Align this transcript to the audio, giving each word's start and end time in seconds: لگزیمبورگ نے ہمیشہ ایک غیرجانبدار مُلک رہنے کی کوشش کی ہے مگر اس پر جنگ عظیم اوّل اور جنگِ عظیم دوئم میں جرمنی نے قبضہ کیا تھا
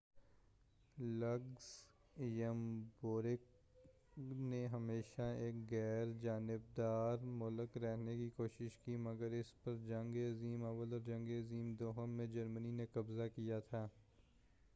لگزیمبورگ 0.97 2.23
نے 4.43 4.65
ہمیشہ 4.67 5.21
ایک 5.39 5.55
غیرجانبدار 5.71 7.17
مُلک 7.33 7.77
رہنے 7.77 8.15
کی 8.17 8.29
کوشش 8.37 8.77
کی 8.77 8.91
ہے 8.91 8.97
مگر 8.99 9.31
اس 9.39 9.51
پر 9.63 9.75
جنگ 9.87 10.15
عظیم 10.25 10.63
اوّل 10.63 10.93
اور 10.93 11.01
جنگِ 11.05 11.39
عظیم 11.39 11.73
دوئم 11.79 12.09
میں 12.09 12.27
جرمنی 12.27 12.71
نے 12.71 12.85
قبضہ 12.93 13.27
کیا 13.35 13.59
تھا 13.69 13.87